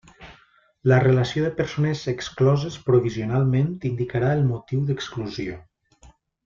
[0.91, 5.63] La relació de persones excloses provisionalment indicarà el motiu d'exclusió.